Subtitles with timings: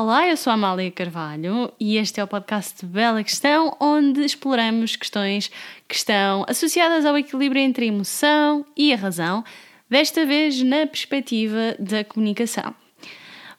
[0.00, 4.94] Olá, eu sou a Amália Carvalho e este é o podcast Bela Questão, onde exploramos
[4.94, 5.50] questões
[5.88, 9.42] que estão associadas ao equilíbrio entre a emoção e a razão,
[9.90, 12.72] desta vez na perspectiva da comunicação.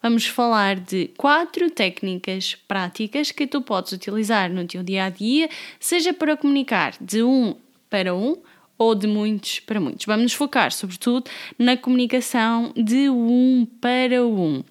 [0.02, 5.50] Vamos falar de quatro técnicas práticas que tu podes utilizar no teu dia a dia,
[5.78, 7.54] seja para comunicar de um
[7.90, 8.38] para um
[8.78, 10.06] ou de muitos para muitos.
[10.06, 14.64] Vamos nos focar, sobretudo, na comunicação de um para um.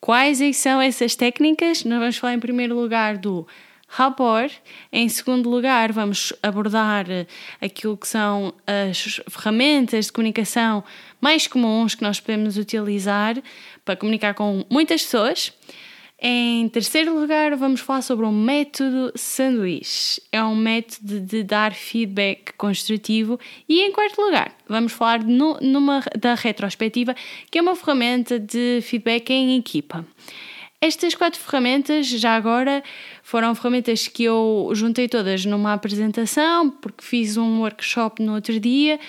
[0.00, 1.84] Quais é são essas técnicas?
[1.84, 3.46] Nós vamos falar em primeiro lugar do
[3.86, 4.50] rapport.
[4.90, 7.26] Em segundo lugar, vamos abordar eh,
[7.60, 10.82] aquilo que são as ferramentas de comunicação
[11.20, 13.36] mais comuns que nós podemos utilizar
[13.84, 15.52] para comunicar com muitas pessoas.
[16.22, 20.20] Em terceiro lugar, vamos falar sobre o método sanduíche.
[20.30, 23.40] É um método de dar feedback construtivo.
[23.66, 27.16] E em quarto lugar, vamos falar no, numa, da retrospectiva,
[27.50, 30.06] que é uma ferramenta de feedback em equipa.
[30.78, 32.82] Estas quatro ferramentas, já agora,
[33.22, 39.00] foram ferramentas que eu juntei todas numa apresentação, porque fiz um workshop no outro dia,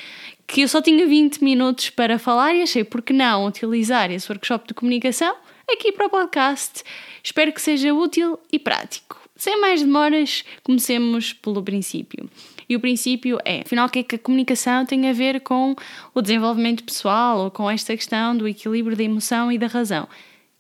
[0.48, 4.32] que eu só tinha 20 minutos para falar e achei, por que não utilizar esse
[4.32, 5.36] workshop de comunicação
[5.70, 6.84] aqui para o podcast.
[7.24, 9.20] Espero que seja útil e prático.
[9.36, 12.30] Sem mais demoras, comecemos pelo princípio.
[12.70, 15.76] E o princípio é, afinal, o que é que a comunicação tem a ver com
[16.14, 20.08] o desenvolvimento pessoal ou com esta questão do equilíbrio da emoção e da razão?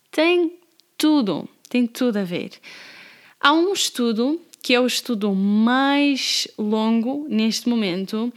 [0.09, 0.53] Tem
[0.97, 2.51] tudo, tem tudo a ver.
[3.39, 8.31] Há um estudo que é o estudo mais longo neste momento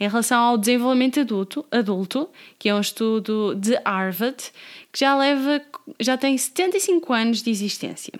[0.00, 4.50] em relação ao desenvolvimento adulto, adulto, que é um estudo de Harvard,
[4.90, 5.60] que já leva,
[6.00, 8.14] já tem 75 anos de existência.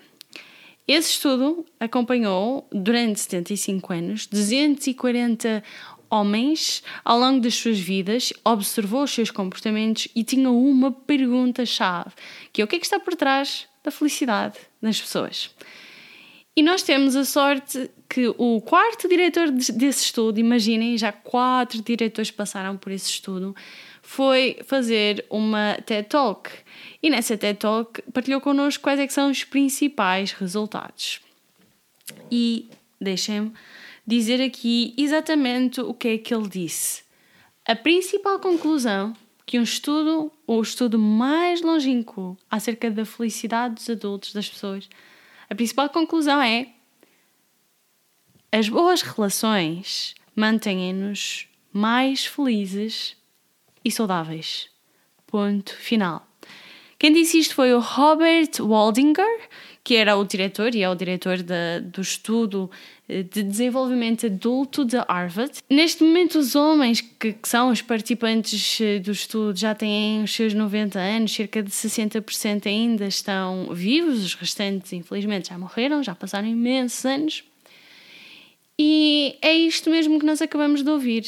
[0.86, 5.62] Esse estudo acompanhou durante 75 anos 240
[6.10, 12.10] homens ao longo das suas vidas, observou os seus comportamentos e tinha uma pergunta-chave,
[12.52, 15.54] que é o que é que está por trás da felicidade das pessoas.
[16.56, 22.32] E nós temos a sorte que o quarto diretor desse estudo, imaginem, já quatro diretores
[22.32, 23.54] passaram por esse estudo,
[24.02, 26.50] foi fazer uma TED Talk.
[27.00, 31.20] E nessa TED Talk partilhou connosco quais é são os principais resultados.
[32.28, 32.68] E
[33.00, 33.52] deixem-me
[34.04, 37.04] dizer aqui exatamente o que é que ele disse.
[37.64, 39.14] A principal conclusão
[39.46, 44.88] que um estudo, ou o estudo mais longínquo acerca da felicidade dos adultos, das pessoas,
[45.48, 46.72] a principal conclusão é:
[48.52, 53.16] as boas relações mantêm-nos mais felizes
[53.84, 54.68] e saudáveis.
[55.26, 56.26] Ponto final.
[56.98, 59.48] Quem disse isto foi o Robert Waldinger,
[59.82, 62.70] que era o diretor e é o diretor de, do estudo
[63.08, 65.52] eh, de desenvolvimento adulto de Harvard.
[65.70, 70.34] Neste momento, os homens que, que, são os participantes eh, do estudo já têm os
[70.34, 76.14] seus 90 anos, cerca de 60% ainda estão vivos, os restantes, infelizmente, já morreram, já
[76.14, 77.49] passaram imensos anos.
[78.82, 81.26] E é isto mesmo que nós acabamos de ouvir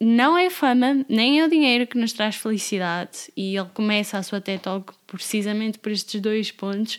[0.00, 3.30] não é fama, nem é o dinheiro que nos traz felicidade.
[3.36, 6.98] E ele começa a sua TED Talk precisamente por estes dois pontos,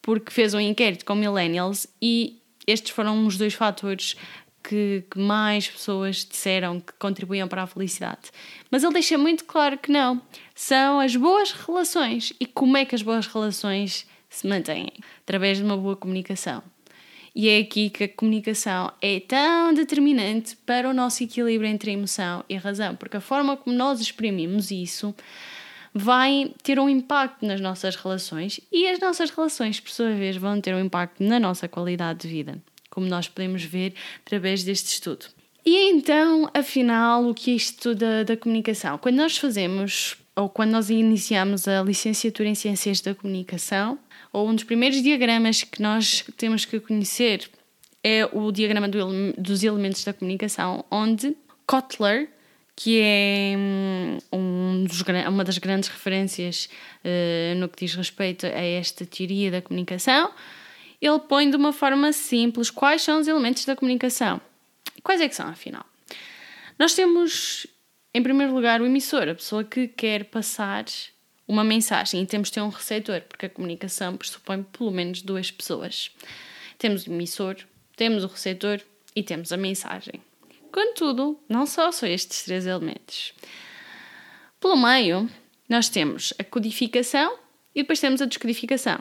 [0.00, 4.14] porque fez um inquérito com millennials e estes foram os dois fatores
[4.62, 8.30] que, que, mais pessoas disseram que contribuíam para a felicidade.
[8.70, 10.22] Mas ele deixa muito claro que não.
[10.54, 12.32] São as boas relações.
[12.38, 14.92] E como é que as boas relações se mantêm?
[15.22, 16.62] Através de uma boa comunicação.
[17.34, 22.44] E é aqui que a comunicação é tão determinante para o nosso equilíbrio entre emoção
[22.48, 25.12] e razão, porque a forma como nós exprimimos isso
[25.92, 30.60] vai ter um impacto nas nossas relações e as nossas relações, por sua vez, vão
[30.60, 35.26] ter um impacto na nossa qualidade de vida, como nós podemos ver através deste estudo.
[35.66, 38.98] E então, afinal, o que é isto da, da comunicação?
[38.98, 43.98] Quando nós fazemos ou quando nós iniciamos a licenciatura em Ciências da Comunicação,
[44.32, 47.48] ou um dos primeiros diagramas que nós temos que conhecer
[48.02, 51.34] é o diagrama do, dos elementos da comunicação, onde
[51.66, 52.28] Kotler,
[52.76, 56.68] que é hum, um dos, uma das grandes referências
[57.04, 60.30] uh, no que diz respeito a esta teoria da comunicação,
[61.00, 64.40] ele põe de uma forma simples quais são os elementos da comunicação.
[65.02, 65.84] Quais é que são, afinal?
[66.78, 67.66] Nós temos,
[68.14, 70.84] em primeiro lugar, o emissor, a pessoa que quer passar
[71.48, 75.50] uma mensagem e temos de ter um receptor, porque a comunicação pressupõe pelo menos duas
[75.50, 76.12] pessoas.
[76.78, 77.56] Temos o emissor,
[77.96, 78.80] temos o receptor
[79.16, 80.22] e temos a mensagem.
[80.70, 83.32] Contudo, não só são estes três elementos.
[84.60, 85.28] Pelo meio,
[85.68, 87.36] nós temos a codificação
[87.74, 89.00] e depois temos a descodificação.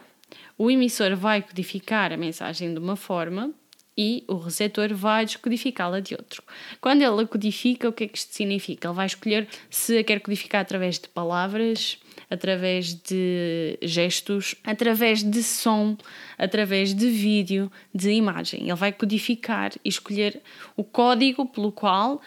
[0.58, 3.54] O emissor vai codificar a mensagem de uma forma
[3.98, 6.44] e o receptor vai descodificá-la de outro.
[6.82, 8.88] Quando ele a codifica, o que é que isto significa?
[8.88, 12.00] Ele vai escolher se a quer codificar através de palavras,
[12.30, 15.96] através de gestos, através de som,
[16.38, 18.64] através de vídeo, de imagem.
[18.64, 20.42] Ele vai codificar e escolher
[20.76, 22.22] o código pelo qual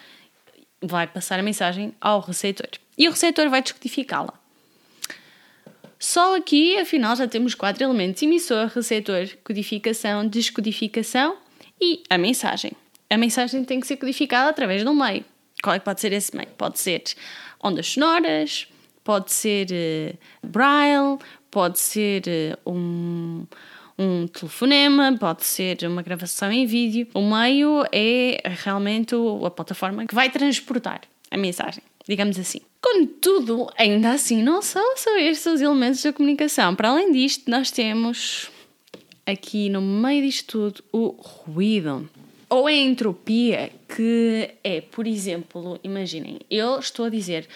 [0.81, 2.71] vai passar a mensagem ao receptor.
[2.97, 4.33] E o receptor vai descodificá-la.
[5.99, 11.39] Só aqui, afinal, já temos quatro elementos: emissor, receptor, codificação, descodificação
[11.81, 12.73] e a mensagem.
[13.09, 15.25] A mensagem tem que ser codificada através de um meio.
[15.63, 16.49] Qual é que pode ser esse meio?
[16.59, 17.03] Pode ser
[17.63, 18.69] ondas sonoras,
[19.03, 21.19] pode ser uh, braille,
[21.51, 22.23] pode ser
[22.67, 23.47] uh, um,
[23.99, 27.07] um telefonema, pode ser uma gravação em vídeo.
[27.15, 29.15] O meio é realmente
[29.45, 32.61] a plataforma que vai transportar a mensagem, digamos assim.
[32.83, 36.75] Contudo, ainda assim, não são só estes os elementos da comunicação.
[36.75, 38.51] Para além disto, nós temos
[39.27, 42.09] aqui no meio disto tudo o ruído.
[42.49, 47.49] Ou a entropia, que é, por exemplo, imaginem, eu estou a dizer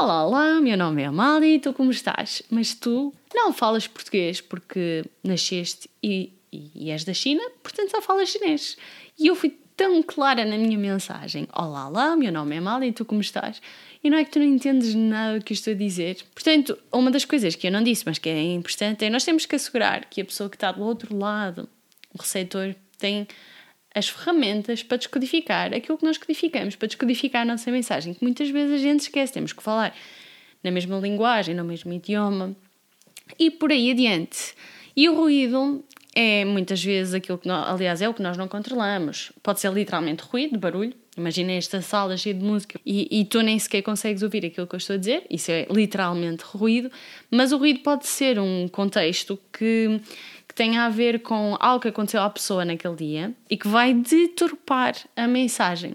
[0.00, 2.40] Olá, olá, meu nome é Amália tu como estás?
[2.48, 8.28] Mas tu não falas português porque nasceste e, e, és da China, portanto só falas
[8.28, 8.76] chinês.
[9.18, 13.04] E eu fui tão clara na minha mensagem: Olá, olá, meu nome é Amália tu
[13.04, 13.60] como estás?
[14.02, 16.18] E não é que tu não entendes nada do que estou a dizer.
[16.34, 19.44] Portanto, uma das coisas que eu não disse, mas que é importante, é nós temos
[19.44, 21.68] que assegurar que a pessoa que está do outro lado,
[22.14, 23.26] o receptor, tem
[23.94, 28.48] as ferramentas para descodificar aquilo que nós codificamos, para descodificar a nossa mensagem, que muitas
[28.50, 29.94] vezes a gente esquece, temos que falar
[30.62, 32.54] na mesma linguagem, no mesmo idioma
[33.38, 34.54] e por aí adiante.
[34.96, 35.84] E o ruído
[36.14, 39.32] é muitas vezes aquilo que, nós, aliás, é o que nós não controlamos.
[39.42, 40.94] Pode ser literalmente ruído, barulho.
[41.18, 44.74] Imagina esta sala cheia de música e, e tu nem sequer consegues ouvir aquilo que
[44.74, 45.26] eu estou a dizer.
[45.28, 46.90] Isso é literalmente ruído.
[47.30, 50.00] Mas o ruído pode ser um contexto que
[50.54, 54.96] tenha a ver com algo que aconteceu à pessoa naquele dia e que vai deturpar
[55.14, 55.94] a mensagem.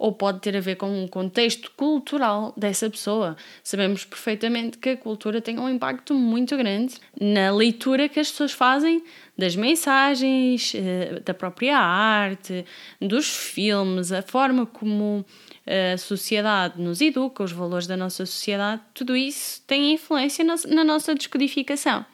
[0.00, 3.36] Ou pode ter a ver com um contexto cultural dessa pessoa.
[3.62, 8.52] Sabemos perfeitamente que a cultura tem um impacto muito grande na leitura que as pessoas
[8.52, 9.04] fazem
[9.36, 12.64] das mensagens, eh, da própria arte,
[12.98, 15.22] dos filmes, a forma como
[15.66, 21.14] a sociedade nos educa, os valores da nossa sociedade, tudo isso tem influência na nossa
[21.14, 22.06] descodificação.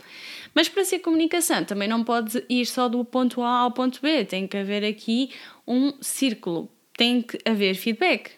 [0.52, 4.24] Mas para ser comunicação também não pode ir só do ponto A ao ponto B,
[4.24, 5.30] tem que haver aqui
[5.66, 8.32] um círculo, tem que haver feedback.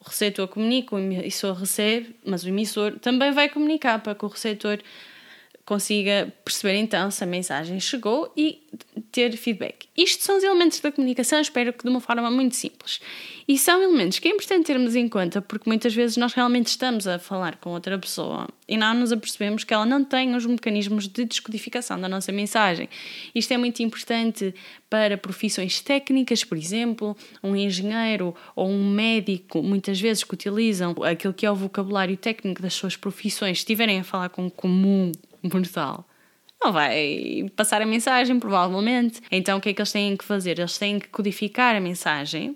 [0.00, 4.28] O receptor comunica, o emissor recebe, mas o emissor também vai comunicar para que o
[4.28, 4.78] receptor
[5.70, 8.60] consiga perceber então se a mensagem chegou e
[9.12, 9.86] ter feedback.
[9.96, 13.00] Isto são os elementos da comunicação, espero que de uma forma muito simples.
[13.46, 17.06] E são elementos que é importante termos em conta porque muitas vezes nós realmente estamos
[17.06, 21.06] a falar com outra pessoa e não nos apercebemos que ela não tem os mecanismos
[21.06, 22.88] de descodificação da nossa mensagem.
[23.32, 24.52] Isto é muito importante
[24.88, 31.32] para profissões técnicas, por exemplo, um engenheiro ou um médico, muitas vezes que utilizam aquilo
[31.32, 35.12] que é o vocabulário técnico das suas profissões, estiverem a falar com um comum
[35.42, 36.06] mortal
[36.62, 39.22] não vai passar a mensagem, provavelmente.
[39.30, 40.58] Então o que é que eles têm que fazer?
[40.58, 42.54] Eles têm que codificar a mensagem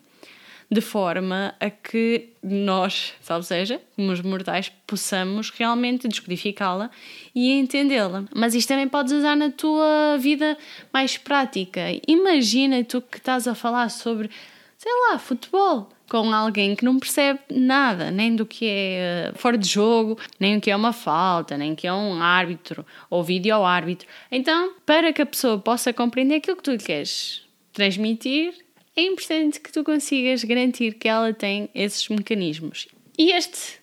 [0.71, 6.91] de forma a que nós, salvo seja, como os mortais, possamos realmente descodificá-la
[7.35, 8.25] e entendê-la.
[8.35, 10.59] Mas isto também podes usar na tua vida
[10.93, 11.81] mais prática.
[12.09, 14.31] Imagina tu que estás a falar sobre,
[14.77, 19.56] sei lá, futebol com alguém que não percebe nada, nem do que é uh, fora
[19.56, 23.23] de jogo, nem o que é uma falta, nem o que é um árbitro ou
[23.23, 24.07] vídeo ao árbitro.
[24.31, 28.55] Então, para que a pessoa possa compreender aquilo que tu queres transmitir,
[28.97, 32.87] é importante que tu consigas garantir que ela tem esses mecanismos.
[33.19, 33.81] E este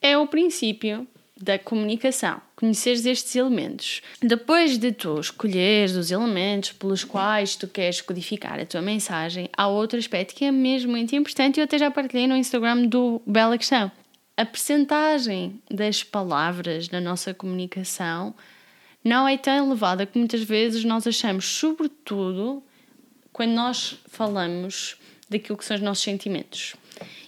[0.00, 1.06] é o princípio
[1.44, 4.00] da comunicação, conheceres estes elementos.
[4.22, 9.68] Depois de tu escolheres os elementos pelos quais tu queres codificar a tua mensagem, há
[9.68, 13.20] outro aspecto que é mesmo muito importante e eu até já partilhei no Instagram do
[13.26, 13.92] Bela Questão.
[14.36, 18.34] A percentagem das palavras na nossa comunicação
[19.04, 22.62] não é tão elevada que muitas vezes nós achamos, sobretudo
[23.34, 24.96] quando nós falamos
[25.28, 26.74] daquilo que são os nossos sentimentos.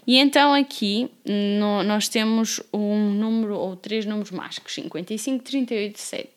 [0.06, 6.00] E então aqui no, nós temos um número ou três números mágicos, 55, 38 e
[6.00, 6.30] 7,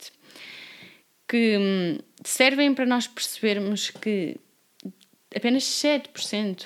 [1.28, 4.38] que hum, servem para nós percebermos que
[5.36, 6.66] apenas 7%,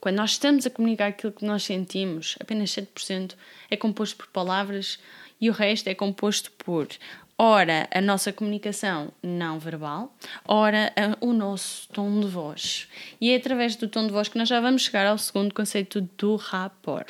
[0.00, 3.34] quando nós estamos a comunicar aquilo que nós sentimos, apenas 7%
[3.70, 4.98] é composto por palavras
[5.40, 6.88] e o resto é composto por
[7.40, 10.14] ora a nossa comunicação não verbal,
[10.46, 10.92] ora
[11.22, 12.86] o nosso tom de voz.
[13.18, 16.02] E é através do tom de voz que nós já vamos chegar ao segundo conceito
[16.18, 17.08] do rapport.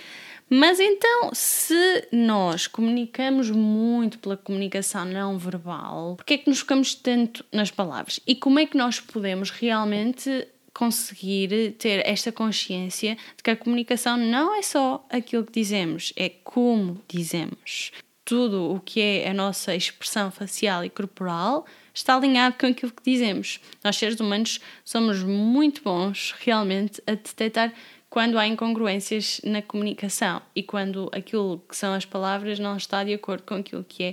[0.48, 6.94] Mas então, se nós comunicamos muito pela comunicação não verbal, porque é que nos focamos
[6.94, 8.20] tanto nas palavras?
[8.24, 14.16] E como é que nós podemos realmente conseguir ter esta consciência de que a comunicação
[14.16, 17.90] não é só aquilo que dizemos, é como dizemos.
[18.30, 23.02] Tudo o que é a nossa expressão facial e corporal está alinhado com aquilo que
[23.02, 23.58] dizemos.
[23.82, 27.72] Nós, seres humanos, somos muito bons realmente a detectar
[28.08, 33.12] quando há incongruências na comunicação e quando aquilo que são as palavras não está de
[33.12, 34.10] acordo com aquilo que é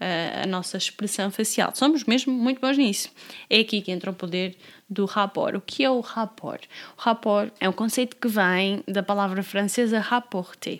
[0.00, 1.72] uh, a nossa expressão facial.
[1.74, 3.10] Somos mesmo muito bons nisso.
[3.50, 4.54] É aqui que entra o poder
[4.88, 5.56] do rapport.
[5.56, 6.62] O que é o rapport?
[6.96, 10.78] O rapport é um conceito que vem da palavra francesa rapporter,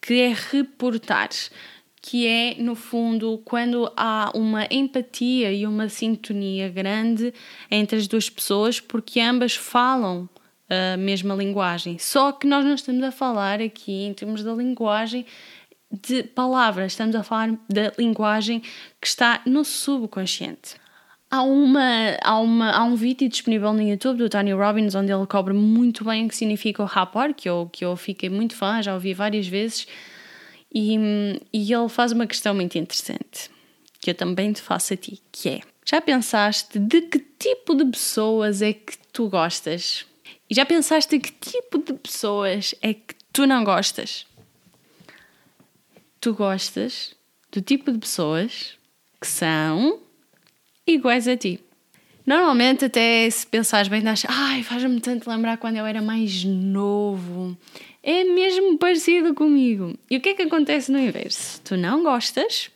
[0.00, 1.28] que é reportar
[2.02, 7.32] que é, no fundo, quando há uma empatia e uma sintonia grande
[7.70, 10.28] entre as duas pessoas, porque ambas falam
[10.68, 11.98] a mesma linguagem.
[11.98, 15.26] Só que nós não estamos a falar aqui em termos da linguagem
[15.90, 18.60] de palavras, estamos a falar da linguagem
[19.00, 20.76] que está no subconsciente.
[21.28, 25.26] Há, uma, há, uma, há um vídeo disponível no YouTube do Tony Robbins onde ele
[25.26, 28.82] cobra muito bem o que significa o rapport, que eu, que eu fiquei muito fã,
[28.82, 29.86] já ouvi várias vezes,
[30.72, 30.96] e,
[31.52, 33.50] e ele faz uma questão muito interessante,
[34.00, 37.84] que eu também te faço a ti, que é, já pensaste de que tipo de
[37.84, 40.06] pessoas é que tu gostas?
[40.48, 44.26] E já pensaste que tipo de pessoas é que tu não gostas?
[46.20, 47.14] Tu gostas
[47.50, 48.76] do tipo de pessoas
[49.20, 50.00] que são
[50.86, 51.60] iguais a ti.
[52.26, 57.56] Normalmente, até se pensares bem, achas, ai, faz-me tanto lembrar quando eu era mais novo.
[58.02, 59.96] É mesmo parecido comigo.
[60.10, 61.60] E o que é que acontece no inverso?
[61.62, 62.70] Tu não gostas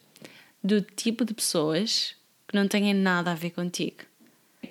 [0.62, 2.14] do tipo de pessoas
[2.47, 4.04] que não têm nada a ver contigo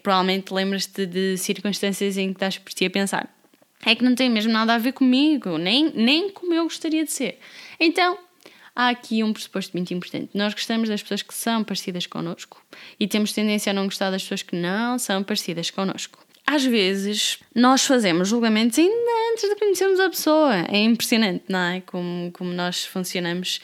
[0.03, 3.33] provavelmente lembras-te de circunstâncias em que estás por ti a pensar
[3.85, 7.11] é que não tem mesmo nada a ver comigo, nem, nem como eu gostaria de
[7.11, 7.37] ser.
[7.77, 8.17] Então,
[8.73, 10.29] há aqui um pressuposto muito importante.
[10.33, 12.65] Nós gostamos das pessoas que são parecidas connosco
[12.97, 16.25] e temos tendência a não gostar das pessoas que não são parecidas connosco.
[16.45, 20.55] Às vezes, nós fazemos julgamentos ainda antes de conhecermos a pessoa.
[20.69, 21.81] É impressionante, não é?
[21.81, 23.59] Como, como nós funcionamos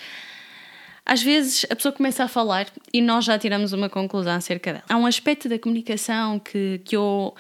[1.09, 4.86] às vezes a pessoa começa a falar e nós já tiramos uma conclusão acerca dela.
[4.88, 7.33] Há um aspecto da comunicação que, que eu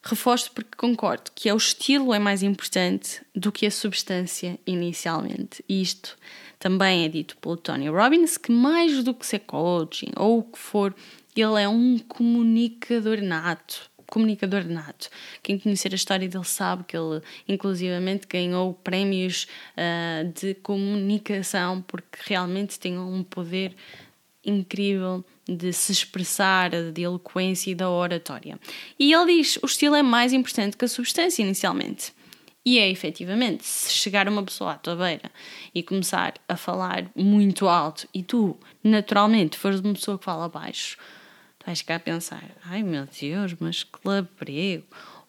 [0.00, 5.64] reforço porque concordo que é o estilo é mais importante do que a substância inicialmente.
[5.68, 6.16] Isto
[6.56, 10.58] também é dito pelo Tony Robbins, que mais do que ser coaching ou o que
[10.60, 10.94] for,
[11.34, 15.08] ele é um comunicador nato comunicador nato.
[15.42, 19.46] Quem conhecer a história dele sabe que ele, inclusivamente, ganhou prémios
[19.76, 23.74] uh, de comunicação porque realmente tem um poder
[24.44, 28.58] incrível de se expressar, de eloquência e da oratória.
[28.98, 32.14] E ele diz: o estilo é mais importante que a substância inicialmente.
[32.64, 35.30] E é efetivamente, se chegar uma pessoa à tua beira
[35.72, 40.98] e começar a falar muito alto e tu, naturalmente, fores uma pessoa que fala baixo,
[41.66, 44.86] vais ficar a pensar: ai meu Deus, mas que labrego.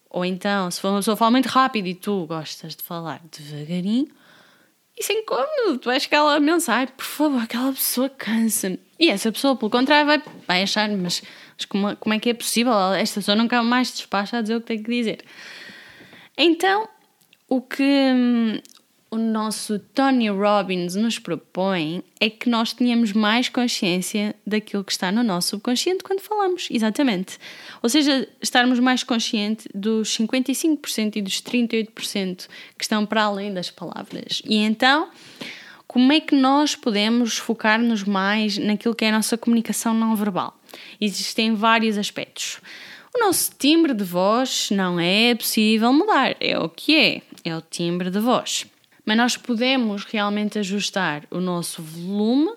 [0.10, 3.22] Ou então, se for uma pessoa que fala muito rápido e tu gostas de falar
[3.32, 4.08] devagarinho,
[4.98, 5.78] isso é incómodo.
[5.80, 8.80] Tu vais ficar lá a pensar: por favor, aquela pessoa cansa-me.
[9.00, 11.22] E essa pessoa, pelo contrário, vai, vai achar: mas,
[11.56, 12.74] mas como, como é que é possível?
[12.94, 15.24] Esta pessoa nunca mais despacha a dizer o que tem que dizer.
[16.38, 16.88] Então,
[17.48, 18.62] o que, hum,
[19.18, 25.12] o nosso Tony Robbins nos propõe é que nós tenhamos mais consciência daquilo que está
[25.12, 27.40] no nosso subconsciente quando falamos, exatamente.
[27.82, 32.48] Ou seja, estarmos mais conscientes dos 55% e dos 38%
[32.78, 34.44] que estão para além das palavras.
[34.46, 35.10] E então,
[35.88, 40.56] como é que nós podemos focar-nos mais naquilo que é a nossa comunicação não verbal?
[41.02, 42.60] Existem vários aspectos.
[43.16, 47.62] O nosso timbre de voz não é possível mudar, é o que é, é o
[47.62, 48.68] timbre de voz
[49.08, 52.52] mas nós podemos realmente ajustar o nosso volume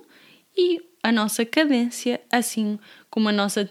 [0.58, 2.76] e a nossa cadência, assim
[3.08, 3.64] como a nossa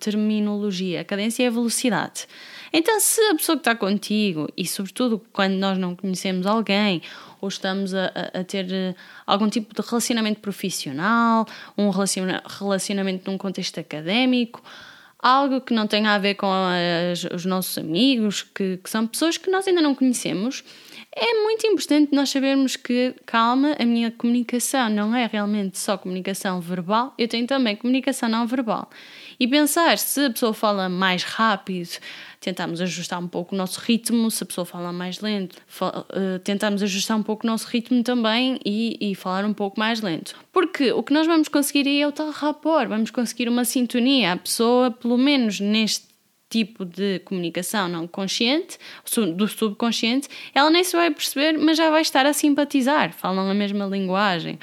[0.00, 1.02] terminologia.
[1.02, 2.26] A cadência é a velocidade.
[2.72, 7.02] Então, se a pessoa que está contigo, e sobretudo quando nós não conhecemos alguém,
[7.40, 11.46] ou estamos a, a, a ter eh, algum tipo de relacionamento profissional,
[11.78, 14.60] um relacionamento num contexto académico,
[15.20, 19.38] algo que não tenha a ver com as, os nossos amigos, que, que são pessoas
[19.38, 20.64] que nós ainda não conhecemos,
[21.16, 26.60] é muito importante nós sabermos que, calma, a minha comunicação não é realmente só comunicação
[26.60, 28.90] verbal, eu tenho também comunicação não verbal.
[29.38, 31.88] E pensar se a pessoa fala mais rápido,
[32.40, 36.82] tentamos ajustar um pouco o nosso ritmo, se a pessoa fala mais lento, uh, tentamos
[36.82, 40.36] ajustar um pouco o nosso ritmo também e, e, falar um pouco mais lento.
[40.52, 44.32] Porque o que nós vamos conseguir é o tal rapport, vamos conseguir uma sintonia.
[44.32, 46.13] A pessoa, pelo menos neste
[46.48, 48.78] tipo de comunicação não consciente,
[49.36, 53.54] do subconsciente, ela nem se vai perceber, mas já vai estar a simpatizar, falam a
[53.54, 54.58] mesma linguagem.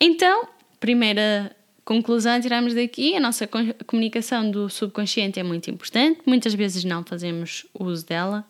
[0.00, 0.48] Então,
[0.78, 3.48] primeira conclusão tiramos daqui, a nossa
[3.86, 8.44] comunicação do subconsciente é muito importante, muitas vezes não fazemos uso dela.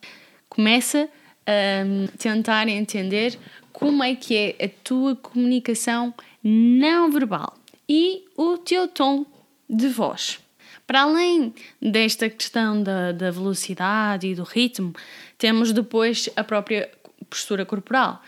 [0.48, 1.08] Começa
[1.46, 3.38] a hum, tentar entender
[3.72, 6.12] como é que é a tua comunicação
[6.42, 7.54] não verbal
[7.88, 9.24] e o teu tom
[9.68, 10.41] de voz.
[10.86, 14.94] Para além desta questão da, da velocidade e do ritmo,
[15.38, 16.90] temos depois a própria
[17.30, 18.22] postura corporal.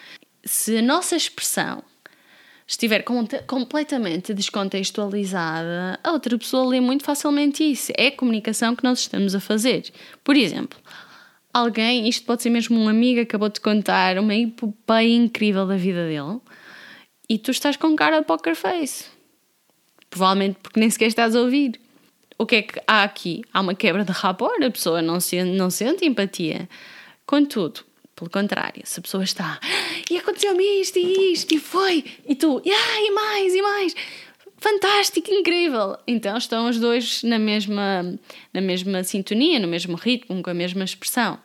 [0.45, 1.83] Se a nossa expressão
[2.67, 3.05] estiver
[3.47, 7.93] completamente descontextualizada, a outra pessoa lê muito facilmente isso.
[7.97, 9.93] É a comunicação que nós estamos a fazer.
[10.23, 10.79] Por exemplo,
[11.53, 16.07] alguém, isto pode ser mesmo um amigo, acabou de contar uma epopeia incrível da vida
[16.07, 16.41] dele
[17.29, 19.07] e tu estás com cara de poker face.
[20.09, 21.81] Provavelmente porque nem sequer estás a ouvir.
[22.37, 23.43] O que é que há aqui?
[23.53, 26.69] Há uma quebra de rapport, a pessoa não sente, não sente empatia.
[27.25, 27.81] Contudo,
[28.17, 29.61] pelo contrário, se a pessoa está
[30.11, 33.95] e aconteceu-me isto e isto e foi, e tu, ah, e mais, e mais,
[34.59, 35.97] fantástico, incrível.
[36.07, 38.19] Então estão os dois na mesma,
[38.53, 41.39] na mesma sintonia, no mesmo ritmo, com a mesma expressão.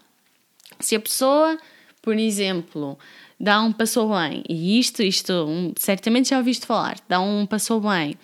[0.79, 1.57] Se a pessoa,
[2.01, 2.97] por exemplo,
[3.39, 7.79] dá um passou bem, e isto, isto, um, certamente já ouviste falar, dá um passou
[7.79, 8.17] bem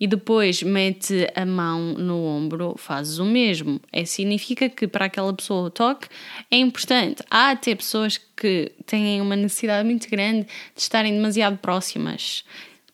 [0.00, 3.80] e depois mete a mão no ombro, fazes o mesmo.
[3.92, 6.08] É, significa que para aquela pessoa o toque
[6.50, 7.22] é importante.
[7.30, 12.44] Há até pessoas que têm uma necessidade muito grande de estarem demasiado próximas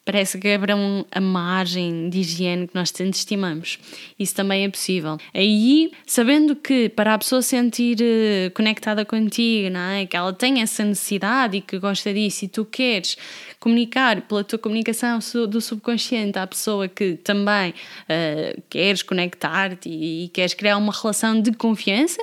[0.04, 3.78] parece que quebram a margem de higiene que nós tanto estimamos.
[4.18, 5.16] Isso também é possível.
[5.32, 10.06] Aí, sabendo que para a pessoa sentir eh, conectada contigo, não é?
[10.06, 13.16] que ela tem essa necessidade e que gosta disso, e tu queres
[13.58, 15.18] comunicar pela tua comunicação
[15.48, 21.40] do subconsciente à pessoa que também uh, queres conectar-te e, e queres criar uma relação
[21.40, 22.22] de confiança,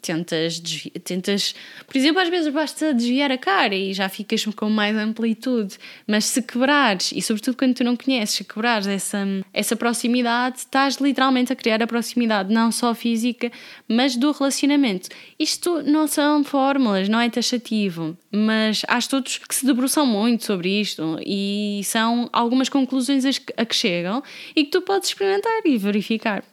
[0.00, 0.60] tentas,
[1.04, 1.54] tentas,
[1.86, 6.24] por exemplo, às vezes basta desviar a cara e já ficas com mais amplitude, mas
[6.24, 11.52] se quebrares, e sobretudo quando tu não conheces, se quebrares essa, essa proximidade, estás literalmente
[11.52, 13.50] a criar a proximidade, não só física,
[13.88, 15.08] mas do relacionamento.
[15.38, 20.80] Isto não são fórmulas, não é taxativo, mas há estudos que se debruçam muito sobre
[20.80, 23.24] isto e são algumas conclusões
[23.56, 24.22] a que chegam
[24.54, 26.44] e que tu podes experimentar e verificar.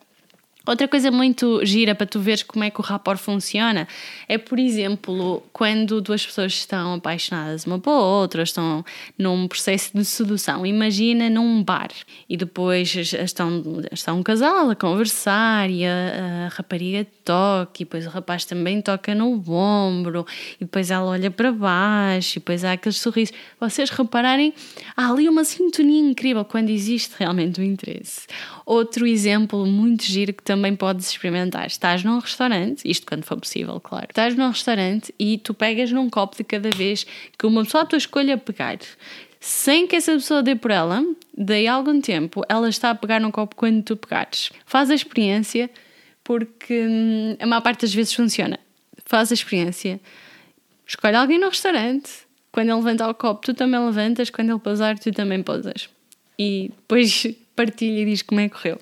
[0.67, 3.88] Outra coisa muito gira para tu veres como é que o rapport funciona
[4.27, 8.84] é, por exemplo, quando duas pessoas estão apaixonadas uma pela outra, estão
[9.17, 10.65] num processo de sedução.
[10.65, 11.89] Imagina num bar
[12.27, 18.07] e depois estão, está um casal a conversar e a, a rapariga toca e depois
[18.07, 22.71] o rapaz também toca no ombro e depois ela olha para baixo e depois há
[22.71, 23.35] aqueles sorrisos.
[23.59, 24.53] Vocês repararem,
[24.95, 28.27] há ali uma sintonia incrível quando existe realmente o interesse.
[28.65, 33.77] Outro exemplo muito giro que também podes experimentar: estás num restaurante, isto quando for possível,
[33.81, 34.07] claro.
[34.09, 37.05] Estás num restaurante e tu pegas num copo de cada vez
[37.37, 38.77] que uma pessoa à tua escolha pegar
[39.39, 41.03] sem que essa pessoa dê por ela,
[41.37, 44.51] daí algum tempo ela está a pegar num copo quando tu pegares.
[44.65, 45.69] Faz a experiência,
[46.27, 48.59] porque hum, a maior parte das vezes funciona.
[49.05, 49.97] Faz a experiência,
[50.85, 54.99] escolhe alguém no restaurante, quando ele levanta o copo, tu também levantas, quando ele pousar,
[54.99, 55.87] tu também pousas.
[56.37, 58.77] E depois partilha e diz como é que correu.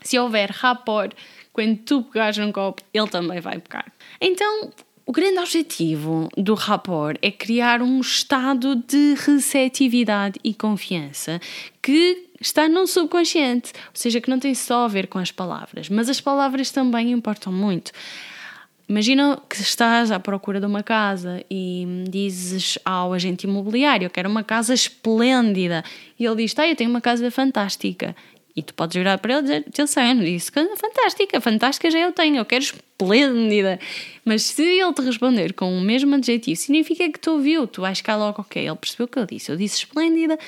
[0.00, 1.12] Se houver rapport,
[1.52, 3.92] quando tu pegares num copo, ele também vai pegar.
[4.18, 4.72] Então,
[5.04, 11.38] o grande objetivo do rapport é criar um estado de receptividade e confiança
[11.82, 15.88] que está no subconsciente, ou seja, que não tem só a ver com as palavras,
[15.88, 17.92] mas as palavras também importam muito.
[18.88, 24.28] Imagina que estás à procura de uma casa e dizes ao agente imobiliário: Eu quero
[24.28, 25.82] uma casa esplêndida.
[26.18, 28.14] E ele diz: Tá, eu tenho uma casa fantástica.
[28.54, 32.00] E tu podes virar para ele e dizer: Atenção, eu não disse fantástica, fantástica já
[32.00, 33.80] eu tenho, eu quero esplêndida.
[34.24, 37.96] Mas se ele te responder com o mesmo adjetivo, significa que tu ouviu, tu vais
[37.96, 39.50] ficar logo, ok, ele percebeu o que eu disse.
[39.50, 40.38] Eu disse esplêndida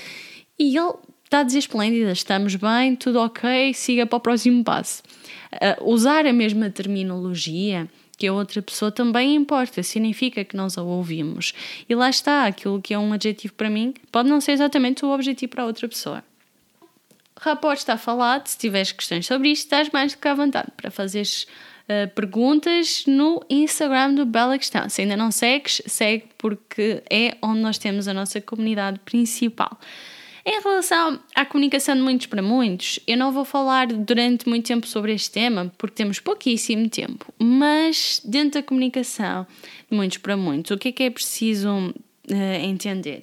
[0.58, 0.94] e ele
[1.34, 5.02] está a dizer esplêndida, estamos bem, tudo ok, siga para o próximo passo.
[5.52, 10.82] Uh, usar a mesma terminologia que a outra pessoa também importa, significa que nós a
[10.84, 11.52] ouvimos.
[11.88, 15.12] E lá está, aquilo que é um adjetivo para mim pode não ser exatamente o
[15.12, 16.22] objetivo para a outra pessoa.
[17.40, 20.88] Rapport está falado, se tiveres questões sobre isto, estás mais do que à vontade para
[20.88, 21.48] fazeres
[21.88, 24.88] uh, perguntas no Instagram do Bela Questão.
[24.88, 29.76] Se ainda não segues, segue porque é onde nós temos a nossa comunidade principal.
[30.46, 34.86] Em relação à comunicação de muitos para muitos, eu não vou falar durante muito tempo
[34.86, 39.46] sobre este tema, porque temos pouquíssimo tempo, mas dentro da comunicação
[39.90, 43.22] de muitos para muitos, o que é que é preciso uh, entender?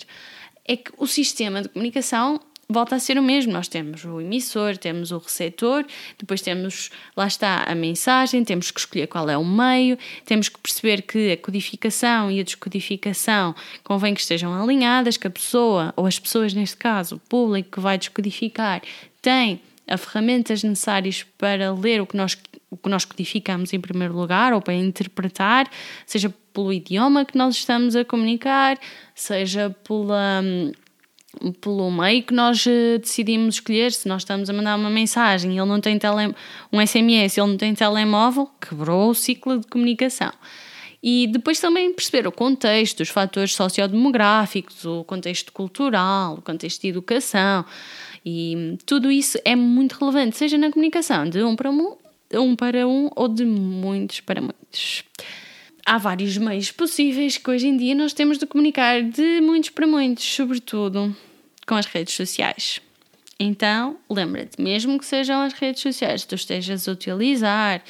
[0.65, 2.39] É que o sistema de comunicação
[2.71, 3.51] volta a ser o mesmo.
[3.51, 5.85] Nós temos o emissor, temos o receptor,
[6.17, 10.59] depois temos, lá está, a mensagem, temos que escolher qual é o meio, temos que
[10.59, 16.05] perceber que a codificação e a descodificação convém que estejam alinhadas, que a pessoa, ou
[16.05, 18.81] as pessoas neste caso, o público que vai descodificar,
[19.21, 22.37] tem as ferramentas necessárias para ler o que nós
[22.71, 25.69] o que nós codificamos em primeiro lugar ou para interpretar,
[26.05, 28.79] seja pelo idioma que nós estamos a comunicar,
[29.13, 30.41] seja pela,
[31.61, 33.91] pelo meio que nós eh, decidimos escolher.
[33.91, 36.35] Se nós estamos a mandar uma mensagem ele não tem tele,
[36.71, 40.31] um SMS, ele não tem telemóvel, quebrou o ciclo de comunicação.
[41.03, 46.89] E depois também perceber o contexto, os fatores sociodemográficos, o contexto cultural, o contexto de
[46.89, 47.65] educação.
[48.23, 51.95] E tudo isso é muito relevante, seja na comunicação de um para um,
[52.33, 55.03] um para um ou de muitos para muitos.
[55.85, 59.87] Há vários meios possíveis que hoje em dia nós temos de comunicar de muitos para
[59.87, 61.15] muitos, sobretudo
[61.67, 62.79] com as redes sociais.
[63.39, 67.83] Então, lembra-te, mesmo que sejam as redes sociais que tu estejas a utilizar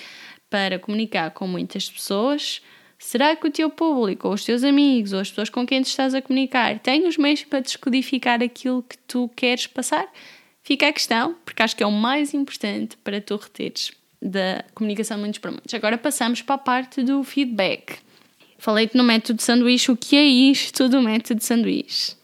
[0.49, 2.61] para comunicar com muitas pessoas,
[2.97, 5.87] será que o teu público, ou os teus amigos, ou as pessoas com quem te
[5.87, 10.07] estás a comunicar, têm os meios para descodificar aquilo que tu queres passar?
[10.63, 15.17] Fica a questão, porque acho que é o mais importante para tu reteres da comunicação
[15.17, 15.73] de muitos para muitos.
[15.73, 17.97] Agora passamos para a parte do feedback.
[18.57, 19.91] Falei-te no método sanduíche.
[19.91, 22.15] O que é isto do método sanduíche?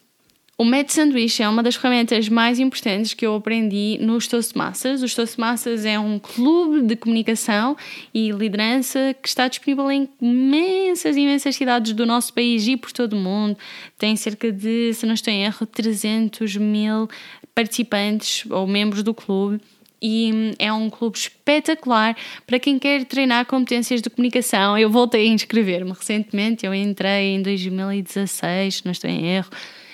[0.60, 5.04] O método sanduíche é uma das ferramentas mais importantes que eu aprendi nos Toastmasters.
[5.04, 7.78] Os Toastmasters é um clube de comunicação
[8.12, 13.14] e liderança que está disponível em imensas, imensas cidades do nosso país e por todo
[13.14, 13.56] o mundo.
[14.00, 17.08] Tem cerca de, se não estou em erro, 300 mil
[17.54, 19.62] participantes ou membros do clube
[20.02, 24.78] e hum, é um clube espetacular para quem quer treinar competências de comunicação.
[24.78, 29.50] Eu voltei a inscrever-me recentemente, eu entrei em 2016, não estou em erro.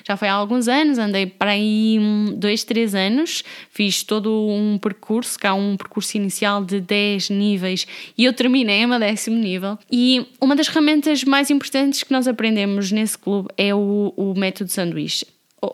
[0.05, 4.77] Já foi há alguns anos, andei para aí hum, dois, três anos, fiz todo um
[4.77, 7.87] percurso, cá um percurso inicial de 10 níveis
[8.17, 9.79] e eu terminei a décimo nível.
[9.89, 14.69] E uma das ferramentas mais importantes que nós aprendemos nesse clube é o, o método
[14.69, 15.25] sanduíche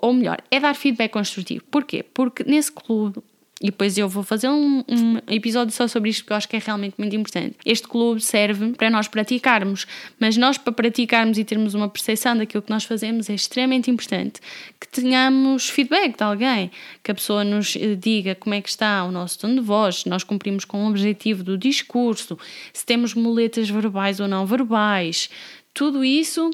[0.02, 1.64] ou melhor, é dar feedback construtivo.
[1.72, 2.04] Porquê?
[2.04, 3.24] Porque nesse clube
[3.62, 6.56] e depois eu vou fazer um, um, episódio só sobre isto porque eu acho que
[6.56, 7.56] é realmente muito importante.
[7.66, 9.86] Este clube serve para nós praticarmos,
[10.18, 14.40] mas nós para praticarmos e termos uma percepção daquilo que nós fazemos é extremamente importante
[14.80, 16.72] que tenhamos feedback de alguém,
[17.04, 20.02] que a pessoa nos eh, diga como é que está o nosso tom de voz,
[20.02, 22.40] se nós cumprimos com o objetivo do discurso,
[22.72, 25.30] se temos muletas verbais ou não verbais,
[25.74, 26.50] tudo isso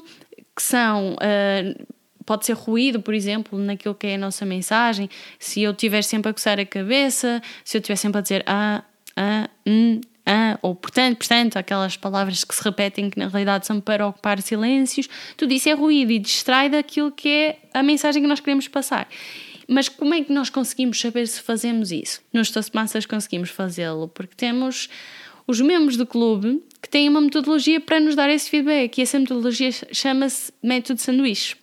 [0.54, 1.86] que são uh,
[2.26, 5.08] pode ser ruído, por exemplo, naquilo que é a nossa mensagem.
[5.38, 8.82] Se eu estiver sempre a coçar a cabeça, se eu estiver sempre a dizer ah,
[9.16, 13.80] ah, hum, ah, ou portanto, portanto, aquelas palavras que se repetem que na realidade são
[13.80, 18.28] para ocupar silêncios, tudo isso é ruído e distrai daquilo que é a mensagem que
[18.28, 19.08] nós queremos passar.
[19.68, 22.20] Mas como é que nós conseguimos saber se fazemos isso?
[22.32, 24.88] Nos Toastmasters conseguimos fazê-lo porque temos
[25.46, 29.18] os membros do clube que têm uma metodologia para nos dar esse feedback e essa
[29.18, 31.56] metodologia chama-se método sanduíche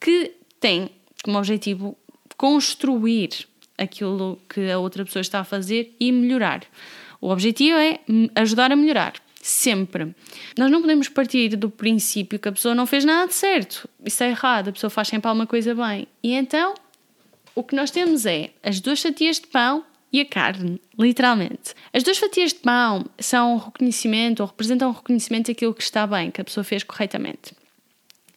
[0.00, 0.90] que tem
[1.22, 1.96] como objetivo
[2.36, 6.62] construir aquilo que a outra pessoa está a fazer e melhorar.
[7.20, 8.00] O objetivo é
[8.34, 9.14] ajudar a melhorar.
[9.42, 10.14] Sempre.
[10.58, 13.88] Nós não podemos partir do princípio que a pessoa não fez nada de certo.
[14.04, 16.06] Isso é errado, a pessoa faz sempre alguma coisa bem.
[16.22, 16.74] E então,
[17.54, 21.74] o que nós temos é as duas fatias de pão e a carne, literalmente.
[21.92, 26.06] As duas fatias de pão são um reconhecimento ou representam um reconhecimento daquilo que está
[26.06, 27.54] bem, que a pessoa fez corretamente.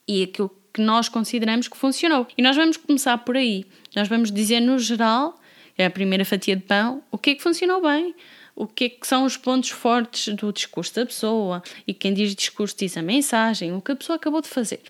[0.07, 2.27] E aquilo que nós consideramos que funcionou.
[2.37, 3.65] E nós vamos começar por aí.
[3.95, 5.39] Nós vamos dizer, no geral,
[5.77, 8.15] é a primeira fatia de pão, o que é que funcionou bem,
[8.55, 11.61] o que, é que são os pontos fortes do discurso da pessoa.
[11.87, 14.81] E quem diz discurso diz a mensagem, o que a pessoa acabou de fazer.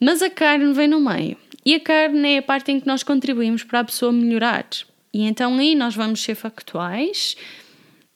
[0.00, 1.36] Mas a carne vem no meio.
[1.64, 4.66] E a carne é a parte em que nós contribuímos para a pessoa melhorar.
[5.14, 7.36] E então aí nós vamos ser factuais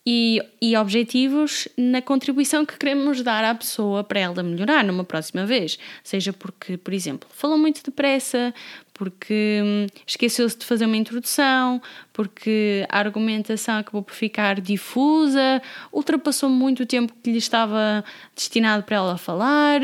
[0.07, 5.45] e, e objetivos na contribuição que queremos dar à pessoa para ela melhorar numa próxima
[5.45, 5.77] vez.
[6.05, 8.55] Seja porque, por exemplo, falou muito depressa,
[8.95, 15.61] porque hum, esqueceu-se de fazer uma introdução, porque a argumentação acabou por ficar difusa,
[15.93, 19.81] ultrapassou muito o tempo que lhe estava destinado para ela falar.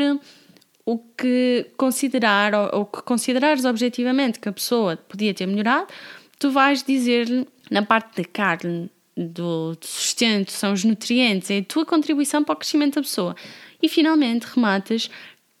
[0.85, 5.87] O que considerar ou que considerares objetivamente que a pessoa podia ter melhorado,
[6.37, 11.85] tu vais dizer-lhe na parte da carne do, sustento, são os nutrientes, é a tua
[11.85, 13.35] contribuição para o crescimento da pessoa.
[13.81, 15.09] E finalmente rematas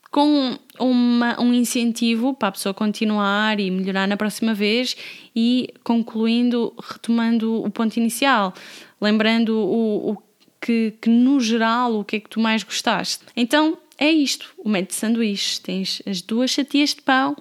[0.09, 4.95] com uma, um incentivo para a pessoa continuar e melhorar na próxima vez
[5.35, 8.53] e concluindo, retomando o ponto inicial,
[9.01, 10.17] lembrando o, o
[10.61, 13.25] que, que no geral o que é que tu mais gostaste.
[13.35, 15.61] Então é isto, o método de sanduíche.
[15.61, 17.35] Tens as duas fatias de pão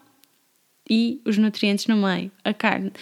[0.88, 2.92] e os nutrientes no meio, a carne.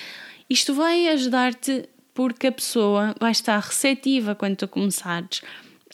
[0.49, 5.43] Isto vai ajudar-te porque a pessoa vai estar receptiva quando tu começares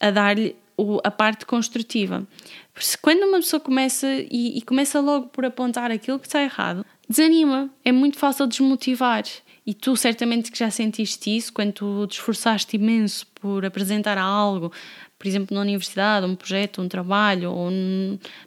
[0.00, 0.56] a dar-lhe
[1.04, 2.26] a parte construtiva.
[2.72, 6.84] Porque quando uma pessoa começa e, e, começa logo por apontar aquilo que está errado,
[7.08, 9.24] desanima, é muito fácil desmotivar.
[9.66, 14.70] E tu certamente que já sentiste isso quando tu te esforçaste imenso por apresentar algo,
[15.18, 17.70] por exemplo, na universidade, um projeto, um trabalho, ou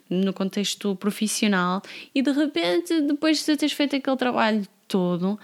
[0.08, 1.82] no contexto profissional,
[2.14, 5.38] e de repente, depois de teres feito aquele trabalho todo,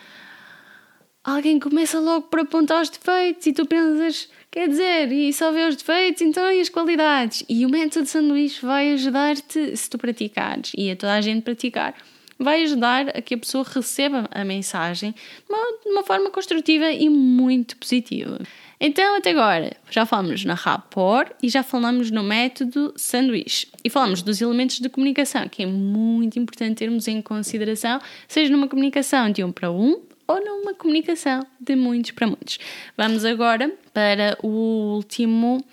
[1.27, 5.67] alguém começa logo por apontar os defeitos e tu pensas, quer dizer, e só vê
[5.67, 7.45] os defeitos, então e as qualidades?
[7.49, 11.43] E o método de sanduíche vai ajudar-te, se tu praticares, e a toda a gente
[11.43, 11.95] praticar,
[12.39, 16.93] vai ajudar a que a pessoa receba a mensagem de uma, de uma forma construtiva
[16.93, 18.39] e muito positiva.
[18.79, 23.67] Então, até agora, já falamos na rapport e já falamos no método sanduíche.
[23.83, 28.69] E falamos dos elementos de comunicação, que é muito importante termos em consideração, seja numa
[28.69, 32.59] comunicação de um para um ou numa comunicação de muitos para muitos.
[32.97, 34.49] Vamos agora para o
[34.97, 35.65] último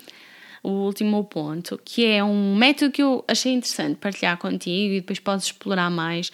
[0.62, 5.18] o último ponto, que é um método que eu achei interessante partilhar contigo e depois
[5.18, 6.32] podes explorar mais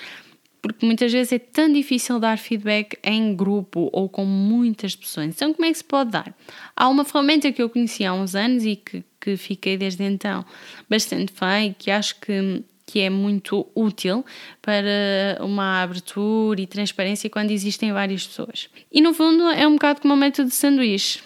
[0.63, 5.29] porque muitas vezes é tão difícil dar feedback em grupo ou com muitas pessoas.
[5.29, 6.35] Então, como é que se pode dar?
[6.77, 10.45] Há uma ferramenta que eu conheci há uns anos e que, que fiquei desde então
[10.89, 14.25] bastante fã e que acho que, que é muito útil
[14.61, 18.69] para uma abertura e transparência quando existem várias pessoas.
[18.91, 21.21] E no fundo é um bocado como um método de sanduíche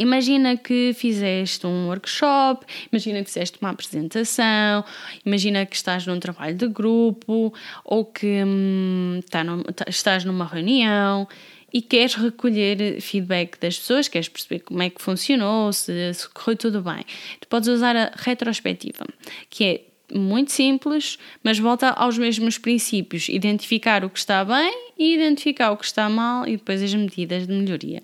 [0.00, 4.82] Imagina que fizeste um workshop, imagina que fizeste uma apresentação,
[5.26, 7.52] imagina que estás num trabalho de grupo
[7.84, 9.44] ou que hum, tá
[9.76, 11.28] tá, estás numa reunião
[11.70, 16.56] e queres recolher feedback das pessoas, queres perceber como é que funcionou, se, se correu
[16.56, 17.04] tudo bem.
[17.38, 19.04] Tu podes usar a retrospectiva,
[19.50, 25.14] que é muito simples, mas volta aos mesmos princípios: identificar o que está bem e
[25.14, 28.02] identificar o que está mal e depois as medidas de melhoria.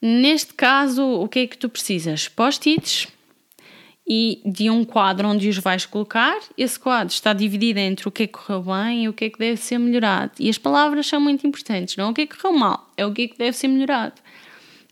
[0.00, 2.28] Neste caso, o que é que tu precisas?
[2.28, 3.08] Post-its
[4.08, 6.38] e de um quadro onde os vais colocar.
[6.56, 9.30] Esse quadro está dividido entre o que é que correu bem e o que é
[9.30, 10.32] que deve ser melhorado.
[10.38, 13.04] E as palavras são muito importantes, não é o que é que correu mal, é
[13.04, 14.14] o que é que deve ser melhorado.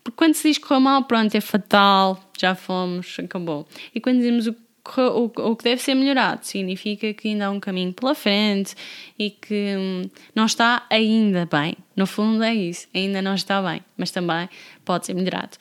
[0.03, 3.67] Porque quando se diz que correu mal, pronto, é fatal, já fomos, acabou.
[3.93, 4.53] E quando dizemos o
[4.95, 8.75] o, o que deve ser melhorado significa que ainda há um caminho pela frente
[9.17, 11.75] e que hum, não está ainda bem.
[11.95, 14.49] No fundo é isso, ainda não está bem, mas também
[14.85, 15.57] pode ser melhorado.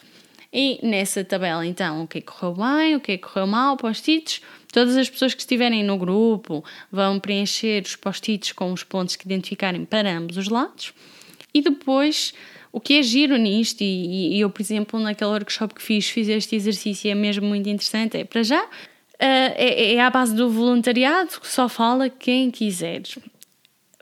[0.52, 3.46] E nessa tabela, então, o que é que correu bem, o que é que correu
[3.46, 4.40] mal, post-its.
[4.72, 9.26] Todas as pessoas que estiverem no grupo vão preencher os post-its com os pontos que
[9.26, 10.94] identificarem para ambos os lados.
[11.52, 12.32] E depois,
[12.72, 16.28] o que é giro nisto, e, e eu, por exemplo, naquele workshop que fiz, fiz
[16.28, 18.66] este exercício é mesmo muito interessante, é para já
[19.18, 23.02] é, é à base do voluntariado que só fala quem quiser.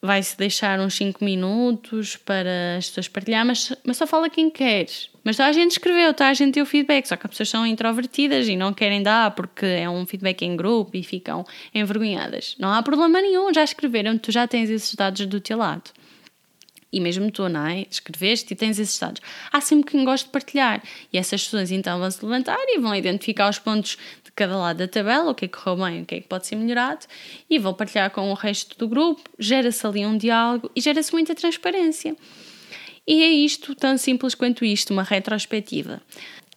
[0.02, 4.86] Vai-se deixar uns 5 minutos para as pessoas partilhar, mas, mas só fala quem quer.
[5.24, 7.66] Mas toda a gente escreveu, toda a gente deu feedback, só que as pessoas são
[7.66, 12.54] introvertidas e não querem dar porque é um feedback em grupo e ficam envergonhadas.
[12.58, 15.90] Não há problema nenhum, já escreveram, tu já tens esses dados do teu lado
[16.94, 17.84] e mesmo tu, não é?
[17.90, 19.20] Escreveste e tens esses dados.
[19.50, 20.80] Há sempre quem gosta de partilhar
[21.12, 23.98] e essas pessoas então vão se levantar e vão identificar os pontos
[24.34, 26.46] cada lado da tabela, o que é que correu bem, o que é que pode
[26.46, 27.06] ser melhorado
[27.48, 29.22] e vão partilhar com o resto do grupo.
[29.38, 32.16] Gera-se ali um diálogo e gera-se muita transparência.
[33.06, 36.00] E é isto, tão simples quanto isto, uma retrospectiva.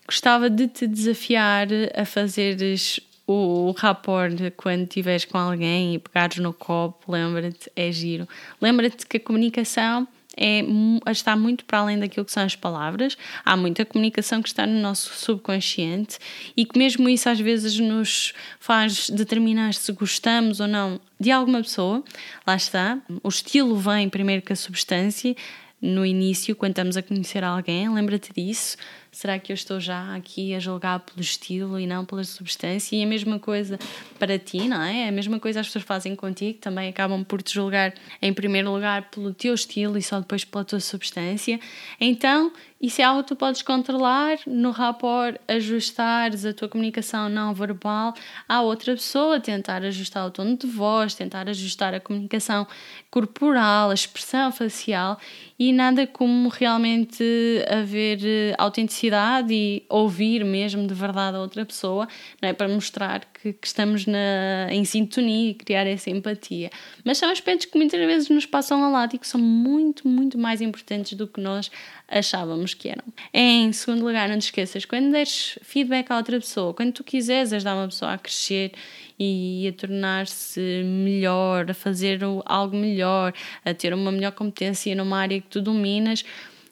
[0.06, 6.54] Gostava de te desafiar a fazeres o rapport quando estiveres com alguém e pegares no
[6.54, 8.26] copo, lembra-te, é giro.
[8.62, 10.64] Lembra-te que a comunicação é,
[11.12, 13.18] está muito para além daquilo que são as palavras.
[13.44, 16.20] Há muita comunicação que está no nosso subconsciente
[16.56, 21.62] e que, mesmo isso, às vezes nos faz determinar se gostamos ou não de alguma
[21.62, 22.04] pessoa.
[22.46, 23.00] Lá está.
[23.24, 25.36] O estilo vem primeiro que a substância.
[25.80, 28.78] No início, quando estamos a conhecer alguém, lembra-te disso.
[29.18, 32.96] Será que eu estou já aqui a julgar pelo estilo e não pela substância?
[32.96, 33.80] E a mesma coisa
[34.20, 35.10] para ti, não é?
[35.10, 39.10] A mesma coisa as pessoas fazem contigo, também acabam por te julgar em primeiro lugar
[39.10, 41.60] pelo teu estilo e só depois pela tua substância.
[42.00, 47.54] Então, isso é algo que tu podes controlar no rapport, ajustares a tua comunicação não
[47.54, 48.14] verbal
[48.48, 52.68] à outra pessoa, tentar ajustar o tom de voz, tentar ajustar a comunicação
[53.10, 55.18] corporal, a expressão facial
[55.58, 57.24] e nada como realmente
[57.70, 62.08] haver autenticidade honestidade e ouvir mesmo de verdade a outra pessoa,
[62.42, 62.54] não é?
[62.54, 66.70] para mostrar que, que, estamos na, em sintonia e criar essa empatia.
[67.04, 70.38] Mas são aspectos que muitas vezes nos passam ao lado e que são muito, muito
[70.38, 71.70] mais importantes do que nós
[72.08, 73.04] achávamos que eram.
[73.34, 77.54] Em segundo lugar, não te esqueças, quando deres feedback a outra pessoa, quando tu quiseres
[77.54, 78.72] ajudar uma pessoa a crescer
[79.20, 83.34] e a tornar-se melhor, a fazer algo melhor,
[83.66, 86.24] a ter uma melhor competência numa área que tu dominas,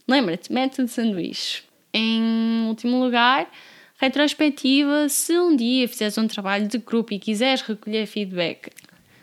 [0.08, 1.64] lembra-te, método de sanduíche.
[1.94, 3.50] Em último lugar,
[3.98, 8.70] retrospectiva, se um dia fizeres um trabalho de grupo e quiseres recolher feedback,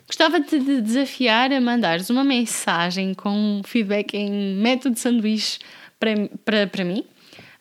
[0.07, 5.59] gostava-te de desafiar a mandares uma mensagem com feedback em método sanduíche
[5.99, 6.11] para,
[6.43, 7.03] para, para mim,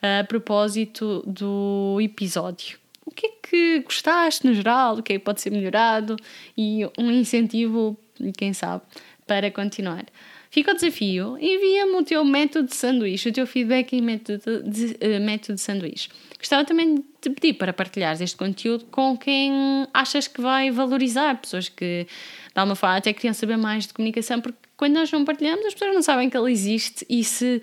[0.01, 2.79] a propósito do episódio.
[3.05, 4.97] O que é que gostaste no geral?
[4.97, 6.17] O que é que pode ser melhorado?
[6.57, 7.99] E um incentivo,
[8.37, 8.83] quem sabe,
[9.27, 10.07] para continuar.
[10.51, 14.97] Fica o desafio, envia-me o teu método de sanduíche, o teu feedback em método de,
[15.01, 16.11] uh, método de sanduíche.
[16.43, 21.41] Gostava também de te pedir para partilhares este conteúdo com quem achas que vai valorizar,
[21.41, 25.25] pessoas que, de alguma forma, até queriam saber mais de comunicação, porque quando nós não
[25.25, 27.63] partilhamos, as pessoas não sabem que ele existe e se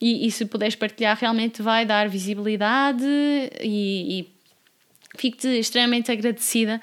[0.00, 3.04] e, e se puderes partilhar, realmente vai dar visibilidade
[3.60, 4.32] e, e
[5.16, 6.80] fico-te extremamente agradecida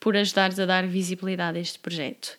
[0.00, 2.36] por ajudares a dar visibilidade a este projeto.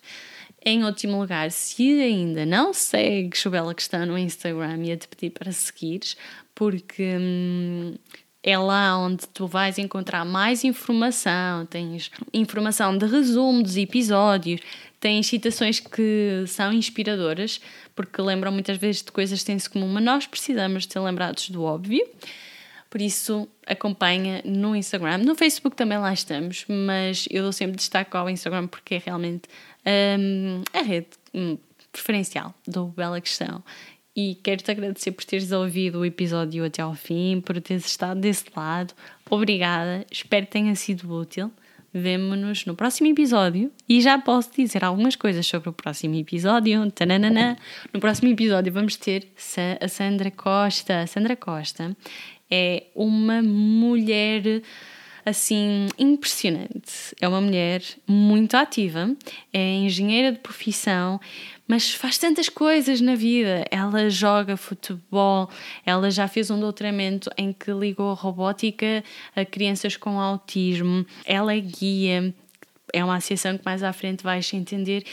[0.62, 5.50] Em último lugar, se ainda não segues o Bela Questão no Instagram, ia-te pedir para
[5.50, 6.14] seguires,
[6.54, 7.94] porque hum,
[8.42, 14.60] é lá onde tu vais encontrar mais informação, tens informação de resumo dos episódios,
[14.98, 17.60] tens citações que são inspiradoras,
[17.94, 21.62] porque lembram muitas vezes de coisas que têm-se comum, mas nós precisamos ser lembrados do
[21.62, 22.06] óbvio.
[22.88, 25.18] Por isso, acompanha no Instagram.
[25.18, 29.48] No Facebook também lá estamos, mas eu dou sempre destaque ao Instagram porque é realmente
[30.18, 31.56] um, a rede um,
[31.92, 33.62] preferencial do Bela Questão
[34.14, 38.44] e quero-te agradecer por teres ouvido o episódio até ao fim, por teres estado desse
[38.54, 38.94] lado.
[39.28, 41.50] Obrigada, espero que tenha sido útil.
[41.92, 46.88] Vemo-nos no próximo episódio e já posso dizer algumas coisas sobre o próximo episódio.
[46.92, 47.58] Tananana.
[47.92, 49.26] No próximo episódio vamos ter
[49.80, 51.00] a Sandra Costa.
[51.02, 51.96] A Sandra Costa
[52.48, 54.62] é uma mulher
[55.30, 57.14] assim impressionante.
[57.20, 59.14] É uma mulher muito ativa,
[59.52, 61.20] é engenheira de profissão,
[61.66, 63.64] mas faz tantas coisas na vida.
[63.70, 65.48] Ela joga futebol,
[65.86, 69.02] ela já fez um doutoramento em que ligou a robótica
[69.34, 72.34] a crianças com autismo, ela é guia,
[72.92, 75.04] é uma associação que mais à frente vais entender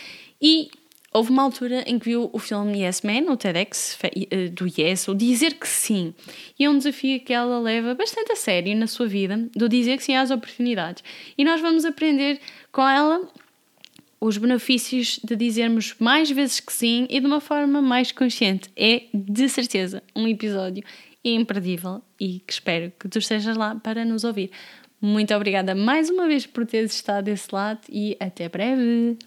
[0.42, 0.70] e
[1.14, 5.08] Houve uma altura em que viu o filme Yes Man, no TEDx eh, do Yes,
[5.08, 6.14] o dizer que sim.
[6.60, 9.98] E é um desafio que ela leva bastante a sério na sua vida, do dizer
[9.98, 11.04] que sim às oportunidades.
[11.38, 12.40] E nós vamos aprender
[12.72, 13.22] com ela
[14.20, 18.70] os benefícios de dizermos mais vezes que sim e de uma forma mais consciente.
[18.76, 20.84] É, de certeza, um episódio
[21.24, 24.52] imperdível e que espero que tu estejas lá para nos ouvir.
[25.00, 29.18] Muito obrigada mais uma vez por teres estado desse lado e até breve!